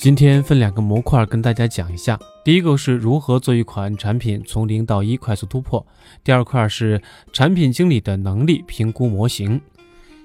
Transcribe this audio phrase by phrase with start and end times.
[0.00, 5.86] 今天分两个模块跟大家讲一下，第一个是如何做一款产品从零到一快速突破，
[6.24, 7.02] 第二块是
[7.34, 9.60] 产品经理的能力评估模型。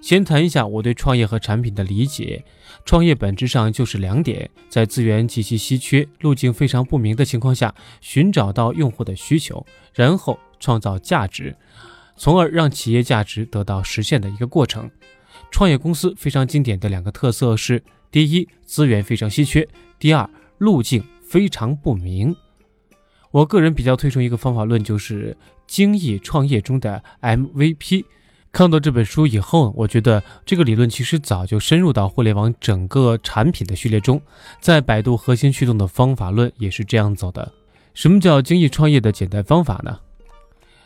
[0.01, 2.45] 先谈一下我对创业和产品的理解，
[2.85, 11.53] 创业本质上就是两点，在资源极其稀缺、路径非常不明的情况下，寻找到用户的需求，然后创造价值，
[12.15, 14.89] 从而让企业价值得到实现的一个过程。
[15.51, 17.83] 创业公司非常经典的两个特色是。
[18.15, 19.67] 第一，资源非常稀缺；
[19.99, 22.33] 第二，路径非常不明。
[23.29, 25.35] 我个人比较推崇一个方法论，就是
[25.67, 28.05] 精益创业中的 MVP。
[28.53, 34.21] 看到这本书以后，我觉得这个理论其实早就深入到互联网整个产品的序列中。
[34.61, 37.51] 在百度核心驱动的方法论也是这样走的。
[37.93, 39.99] 什么叫精益创业的简单方法呢？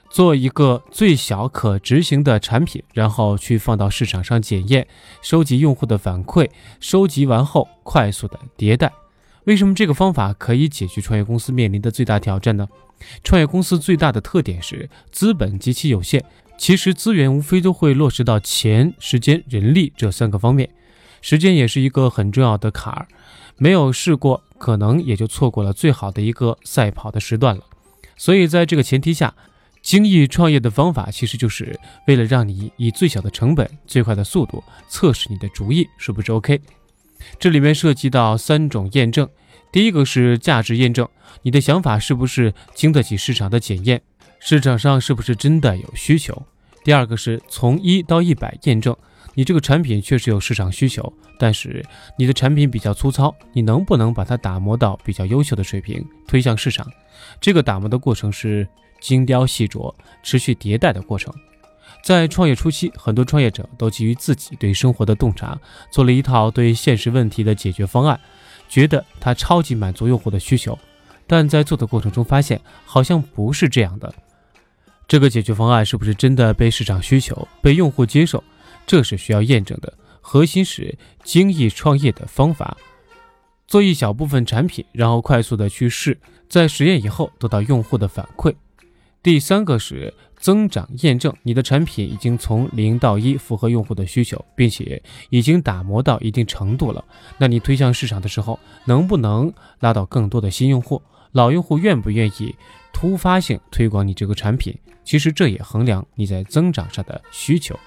[0.09, 4.87] 做一个最小可执行的产品，然后去放到市场上检验，
[5.21, 8.91] 收集用户的反馈，收集完后快速的迭代。
[9.45, 12.67] 为什么这个方法可以解决创业公司面临的最大挑战呢？
[13.23, 16.23] 创业公司最大的特点是资本极其有限，
[16.57, 20.69] 其实资源无非都会落实到钱、时间、人力这三个方面，
[21.21, 23.07] 时间也是一个很重要的坎儿，
[23.57, 27.63] 没有试过，可能也就错过了最好的一个赛跑的时段了。
[28.17, 29.35] 所以在这个前提下。
[29.81, 36.59] 精益创业的方法，其实就是为了让你以最小的成本、最快的速度测试你的主意是不是 OK。
[37.39, 39.27] 这里面涉及到三种验证，
[39.71, 41.07] 第一个是价值验证，
[41.41, 44.01] 你的想法是不是经得起市场的检验，
[44.39, 46.33] 市场上是不是真的有需求；
[46.83, 48.95] 第二个是从一到一百验证，
[49.33, 51.83] 你这个产品确实有市场需求，但是
[52.17, 56.85] 你的产品比较粗糙，你能不能把它打磨到比较优秀的水平，推向市场？
[57.41, 58.67] 这个打磨的过程是。
[58.99, 61.33] 精雕细琢、持续迭代的过程，
[62.03, 65.59] 在创业初期，很多创业者都基于自己对生活的洞察，
[65.91, 68.19] 做了一套对现实问题的解决方案，
[68.67, 70.77] 觉得它超级满足用户的需求。
[71.27, 74.13] 但在做的过程中发现，好像不是这样的。
[75.07, 78.43] 这个解决方案是不是真的被市场需求、被用户接受？
[78.87, 79.93] 这是需要验证的。
[80.21, 82.77] 核心是精益创业的方法，
[83.67, 88.53] 做一小部分产品，然后快速的去试，在实验以后得到用户的反馈。
[89.21, 97.03] 第三个是增长验证，你的产品已经从零到一符合用户的需求，并且已经打磨到一定程度了。
[97.37, 101.01] 那你推向市场的时候，能不能拉到更多的新用户？
[101.33, 102.55] 老用户愿不愿意
[102.93, 104.73] 突发性推广你这个产品？
[105.03, 107.77] 其实这也衡量你在增长上的需求。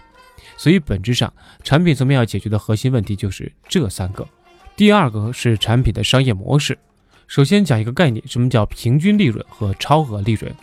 [0.59, 1.33] 所以本质上，
[1.63, 4.29] 产品层面要解决的核心问题就是这三个。
[4.77, 6.79] 第二个是产品的商业模式。
[7.27, 10.55] 首先讲一个概念，什么叫平均利润和超额利润？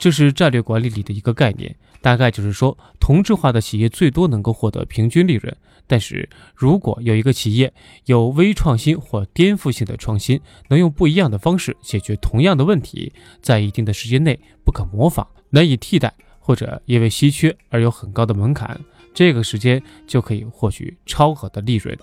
[0.00, 5.54] 这是战略管理里的一个概念，大概就是说，同质化的企业最多能够获得平均利润。
[5.86, 7.70] 但是如果有一个企业
[8.06, 13.12] 有微创新或颠覆性的创新，能用不一样的方式解决同样的问题，
[13.42, 18.80] 在一定的时间内不可模仿、难以替代，或者因为稀缺而有很高的门槛，
[19.12, 21.94] 这个时间就可以获取超额的利润。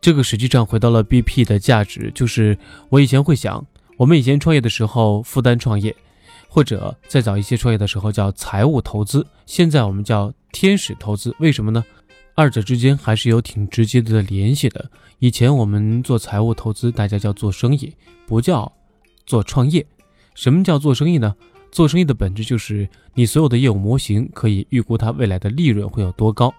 [0.00, 2.58] 这个实际上回到了 BP 的价值，就是
[2.88, 3.64] 我以前会想，
[3.98, 5.94] 我们以前创业的时候负担创业。
[6.54, 11.84] 或者再早一些创业的时候叫财务投资，现在我们叫天使投资，为什么呢？
[12.36, 14.88] 二者之间还是有挺直接的联系的。
[15.18, 17.92] 以前我们做财务投资，大家叫做生意，
[18.24, 18.72] 不叫
[19.26, 19.84] 做创业。
[20.36, 21.34] 什么叫做生意呢？
[21.72, 26.54] 做生意的本质就是你所有的业务模型可以预估它未来的利润会有多高。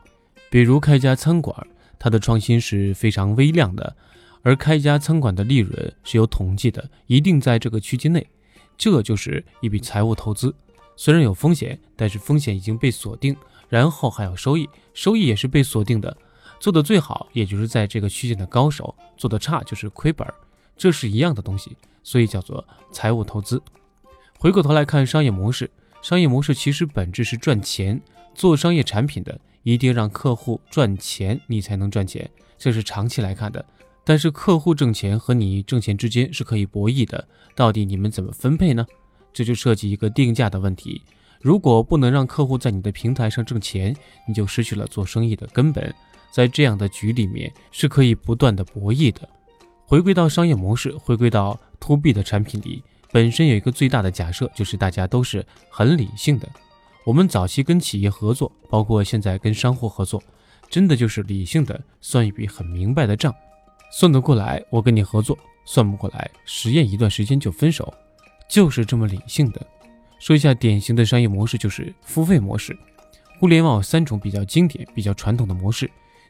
[0.50, 1.56] 比如开一家餐馆，
[1.98, 3.96] 它的创新是非常微量的，
[4.42, 8.28] 而开一家餐馆的利润是有统计的，一定在这个区间内。
[8.78, 10.54] 这就是一笔财务投资，
[10.96, 13.36] 虽然有风险，但是风险已经被锁定，
[13.70, 16.16] 然后还有收益，收益也是被锁定的。
[16.60, 20.28] 做的最好，也就是在这个区间的高手；做的差，就是亏本。
[20.78, 23.62] 这是一样的东西，所以叫做财务投资。
[24.38, 25.70] 回过头来看商业模式，
[26.02, 28.02] 商业模式其实本质是赚钱。
[28.34, 33.64] 做商业产品的，一定让客户赚钱，你才能赚钱，这是长期来看的。
[34.06, 38.86] 但是客户挣钱和你挣钱之间是可以博弈的，到底你们怎么分配呢？
[39.34, 41.02] 这就涉及一个定价的问题。
[41.42, 43.96] 如果不能让客户在你的平台上挣钱，
[44.28, 45.94] 你就失去了做生意的根本。
[46.32, 49.28] 在这样的局里面是可以不断的博弈的。
[49.86, 56.48] 回归到商业模式，回归到 to B 的产品里，本身有一个最大的假设，就是大家都是很理性的。
[57.06, 60.22] 我们早期跟企业合作，包括现在跟商户合作，
[60.70, 63.34] 真的就是理性的算一笔很明白的账。
[63.92, 67.94] 算得过来，我跟你合作；算不过来，实验一段时间就分手，
[68.50, 69.66] 就是这么理性的。
[70.20, 72.78] 说一下典型的商业模式，就是付费模式。
[73.40, 75.90] 互联网有三种比较经典、比较传统的模式。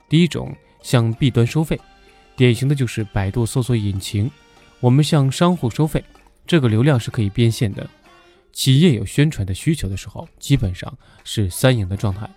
[0.09, 1.79] 第一种向 B 端收费，
[2.35, 4.29] 典型的就是百度搜索引擎，
[4.79, 6.03] 我们向商户收费，
[6.45, 7.87] 这个流量是可以变现的。
[8.51, 12.29] 企业有宣传的需求的时候，基本上是三赢的状态。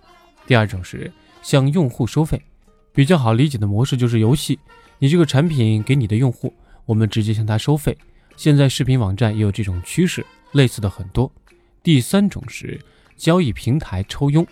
[0.45, 1.11] 第二种是
[1.41, 2.41] 向用户收费，
[2.91, 4.59] 比较好理解的模式就是游戏，
[4.99, 6.53] 你这个产品给你的用户，
[6.85, 7.97] 我们直接向他收费。
[8.35, 11.31] 现在视频网站也有这种趋势，类似的很多。
[11.81, 12.79] 第三种是
[13.15, 14.45] 交易平台抽佣。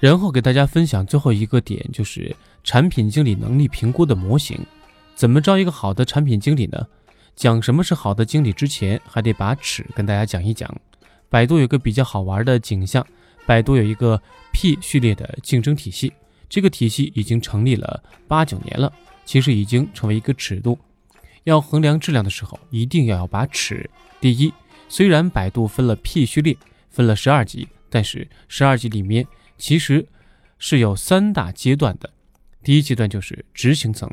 [0.00, 2.34] 然后给大家分享最后一个点，就是
[2.64, 4.58] 产品经理能力评估的模型。
[5.14, 6.86] 怎么招一个好的产品经理呢？
[7.36, 10.68] 讲什么是好的经理之前，还得把尺跟大家讲一讲。
[11.28, 13.06] 百度有个比较好玩的景象，
[13.46, 14.20] 百度有一个
[14.52, 16.12] P 序列的竞争体系，
[16.50, 18.92] 这个体系已经成立了八九年了，
[19.24, 20.78] 其实已经成为一个尺度。
[21.44, 23.88] 要衡量质量的时候，一定要要把尺。
[24.20, 24.52] 第一，
[24.88, 26.54] 虽然百度分了 P 序列，
[26.90, 29.26] 分了十二级，但是十二级里面
[29.56, 30.06] 其实
[30.58, 32.10] 是有三大阶段的。
[32.62, 34.10] 第一阶段就是执行层，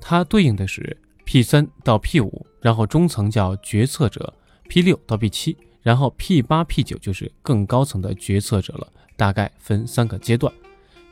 [0.00, 0.96] 它对应的是。
[1.26, 4.34] P 三到 P 五，然后中层叫决策者
[4.68, 8.86] ；P 六到 P 七，然后 P 八、P 九就是更高层的决策者了。
[9.16, 10.52] 大概分三个阶段。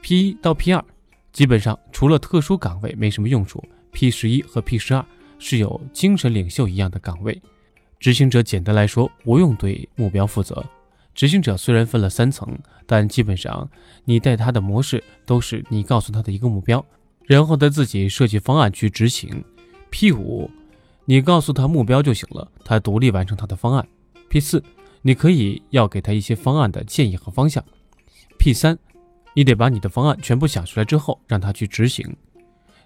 [0.02, 0.84] P 一到 P 二，
[1.32, 3.62] 基本上除了特殊岗位没什么用处。
[3.92, 5.04] P 十一和 P 十二
[5.38, 7.40] 是有精神领袖一样的岗位。
[8.00, 10.64] 执行者简单来说，不用对目标负责。
[11.14, 13.70] 执行者虽然分了三层，但基本上
[14.04, 16.84] 你带他的模式都是你告诉他的一个目标，
[17.26, 19.44] 然后他自己设计方案去执行。
[19.90, 20.50] P 五，
[21.04, 23.86] 你告诉他目标就行了，他独立完成他的方案。
[24.28, 24.60] P 四，
[25.02, 27.62] 你可以要给他一些方案的建议和方向。
[28.38, 28.76] P 三，
[29.34, 32.16] 你得把你的方案全部想出来之后，让他去执行。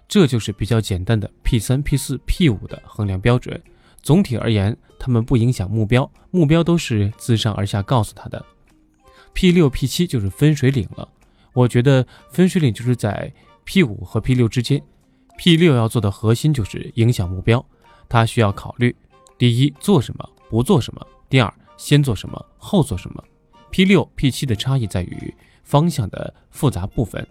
[0.07, 3.61] 这就是比较简单的 P 三、P 四、P 五的衡量标准。
[4.01, 8.45] 总体而言，他们不影响目标，目标都是自上而下告诉他的。
[9.33, 11.07] P 六、P 七就是分水岭了。
[11.51, 13.33] 我觉得分水岭就是在
[13.65, 14.81] P 五和 P 六之间。
[15.37, 17.63] P 六要做的核心就是影响目标，
[18.07, 18.95] 他需要考虑：
[19.37, 23.23] 第一，做什么，不做什么；第二，先做什么，后做什么。
[23.69, 25.35] P 六、P 七的差异在于
[25.67, 27.27] 方向的复杂部分。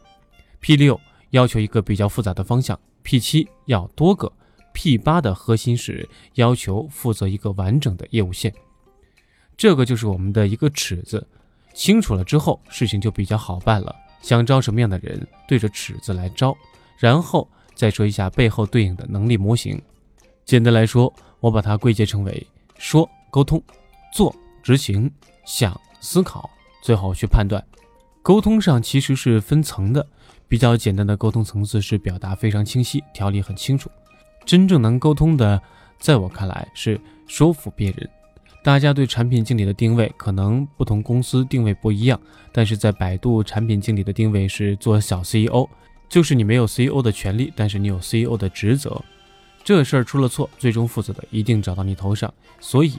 [0.61, 1.01] P 六
[1.31, 4.31] 要求一个比较复杂的方向，P 七要多个
[4.73, 8.53] ，P 八的核心是要求负责一个完整的业务线。
[9.57, 11.27] 这个就是我们的一个尺子，
[11.73, 13.95] 清楚了之后，事情就比较好办了。
[14.21, 16.57] 想招什么样的人，对着尺子来招，
[16.99, 17.49] 然后。
[17.77, 19.79] 再说一下背后对应的能力模型。
[20.47, 22.47] 简单来说，我把它归结成为：
[22.79, 23.63] 说沟通，
[24.15, 25.13] 做执行，
[25.45, 26.49] 想思考，
[26.81, 27.63] 最后去判断。
[28.27, 30.05] 沟通上其实是分层的，
[30.49, 33.89] 比较简单的沟通层次是表达非常清晰，条理很清楚。
[34.45, 35.63] 真正能沟通的，
[36.01, 38.11] 在我看来是说服别人。
[38.65, 42.21] 大家对产品经理的定位可能不同公司定位不一样，
[42.51, 45.69] 但是在百度产品经理的定位是做小 CEO。
[46.09, 49.01] 就是你没有 CEO 的权利，但是你有 CEO 的职责。
[49.63, 52.35] 这事儿出了错，最终负责的一定找到你头上。
[52.59, 52.93] 所以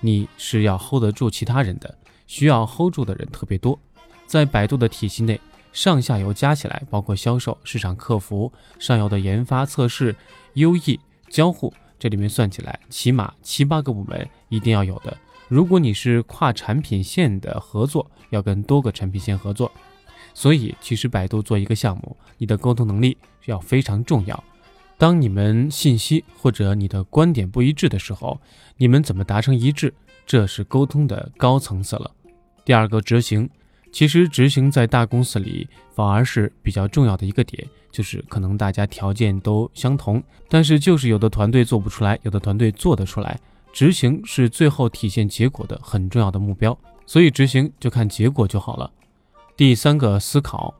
[0.00, 1.96] 你是要 hold 得住其他人的，
[2.26, 3.80] 需要 hold 住的人特别多。
[4.26, 5.40] 在百度的体系内，
[5.72, 10.14] 上下游加起来，包括销售、市场、客服、上游的研发、测试、
[10.54, 15.16] UE、交互，这里面算起来起码七八个部门一定要有的。
[15.48, 19.70] 如果你是跨产品线的合作，要跟多个产品线合作。
[20.34, 24.44] 所以，其实百度做一个项目，你的沟通能力要非常重要。
[24.98, 28.40] 当你们信息或者你的观点不一致的时候，
[28.76, 29.94] 你们怎么达成一致？
[30.26, 32.10] 这是沟通的高层次了。
[32.64, 33.48] 第二个，执行，
[33.92, 43.38] 其实执行在大公司里反而是比较重要的一个点，就是可能大家条件都相同，但是就是有的团队做不出来，有的团队做得出来。
[43.72, 48.90] 执行是最后体现结果的很重要的目标，所以执行就看结果就好了。
[49.54, 50.74] 第三个思考，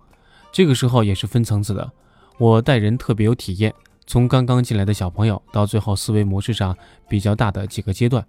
[0.51, 1.93] 这个时候也是分层次的。
[2.39, 3.75] 我带人特别有体验，
[4.07, 6.77] 从刚刚进来的小朋友到最后思维模式上
[7.09, 8.27] 比较大的几个阶段。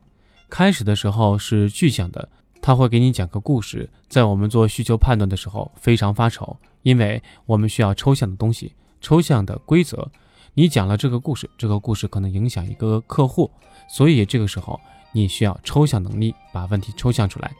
[0.49, 2.27] 开始的时候是具象的，
[2.61, 3.89] 他会给你讲个故事。
[4.07, 10.09] 在我们做需求判断的时候非常发愁，因为我们需要抽象的东西、抽象的规则。
[10.53, 13.51] 你讲了这个故事，这个故事可能影响一个客户，
[13.89, 14.79] 所以这个时候
[15.11, 17.51] 你需要抽象能力，把问题抽象出来。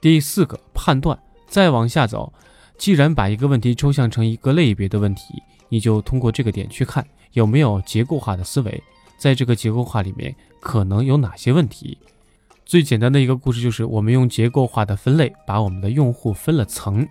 [0.00, 1.18] 第四个判断。
[1.48, 2.32] 再往下走，
[2.78, 8.82] 既然把一个问题抽象成一个类别的问题，你就通过这个点去看有没有结构化的思维，
[9.18, 11.98] 在这个结构化里面可能有哪些问题。
[12.72, 17.06] 最简单的一个故事就是，我们用结构化的分类把我们的用户分了层，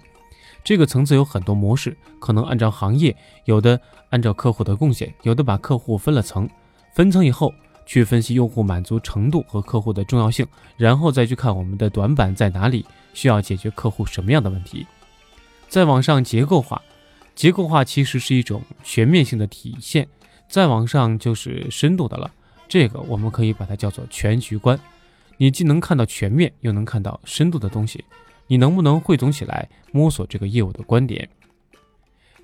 [0.64, 3.16] 这个层次有很多模式，可能按照行业，
[3.46, 6.50] 有的按照客户的贡献，有的把客户分了层，
[6.96, 7.54] 分层以后。
[7.86, 14.88] 去分析用户满足程度和客户的重要性，然后再去看我们的短板在哪里，需要解决客户什么样的问题。
[15.70, 16.82] 再往上结构化，
[17.36, 20.08] 结构化其实是一种全面性的体现，
[20.48, 22.32] 再往上就是深度的了。
[22.68, 24.80] 这个我们可以把它叫做全局观。
[25.42, 28.06] 你既能看到全面，又能看到深度的东西，
[28.46, 31.28] 你能不能汇总起来，摸索这个业务的观点？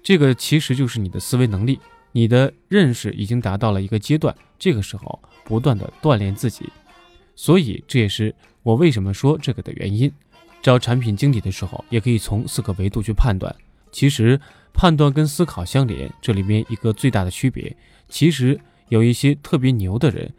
[0.01, 1.79] 这个其实就是你的思维能力，
[2.11, 6.67] 你的认识已经达到了一个阶段，这个时候不断的锻炼自己。
[7.35, 10.11] 所以这也是我为什么说这个的原因。
[10.63, 13.55] 找产品经理的时候，也可以从四个维度去判断。
[13.91, 14.41] 其实
[14.73, 17.77] 判断跟思考相连，这里面一个最大的区别，
[18.09, 18.59] 其实。
[18.89, 20.33] 有一些特别牛的人，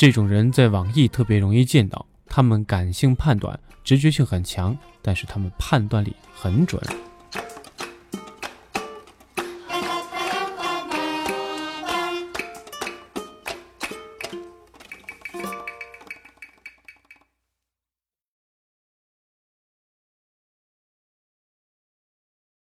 [0.00, 2.06] 这种人在网易特别容易见到。
[2.26, 6.82] 他们感性判断、直觉性很强，但是他们判断力很准。